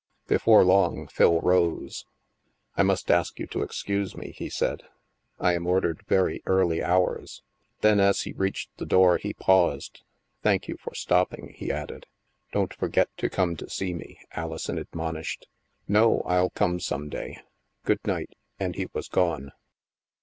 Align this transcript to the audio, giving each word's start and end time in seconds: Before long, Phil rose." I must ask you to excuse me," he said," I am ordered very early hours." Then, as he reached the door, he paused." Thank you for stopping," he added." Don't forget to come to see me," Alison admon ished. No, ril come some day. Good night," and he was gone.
Before 0.25 0.63
long, 0.65 1.05
Phil 1.05 1.39
rose." 1.41 2.07
I 2.75 2.81
must 2.81 3.11
ask 3.11 3.37
you 3.39 3.45
to 3.45 3.61
excuse 3.61 4.17
me," 4.17 4.33
he 4.35 4.49
said," 4.49 4.81
I 5.39 5.53
am 5.53 5.67
ordered 5.67 6.01
very 6.07 6.41
early 6.47 6.81
hours." 6.83 7.43
Then, 7.81 7.99
as 7.99 8.21
he 8.21 8.31
reached 8.31 8.75
the 8.77 8.87
door, 8.87 9.17
he 9.19 9.33
paused." 9.35 10.01
Thank 10.41 10.67
you 10.67 10.75
for 10.77 10.95
stopping," 10.95 11.53
he 11.55 11.71
added." 11.71 12.07
Don't 12.51 12.73
forget 12.73 13.15
to 13.17 13.29
come 13.29 13.55
to 13.57 13.69
see 13.69 13.93
me," 13.93 14.17
Alison 14.31 14.79
admon 14.83 15.19
ished. 15.19 15.43
No, 15.87 16.21
ril 16.27 16.49
come 16.49 16.79
some 16.79 17.07
day. 17.07 17.37
Good 17.85 17.99
night," 18.07 18.33
and 18.59 18.73
he 18.73 18.87
was 18.95 19.07
gone. 19.07 19.51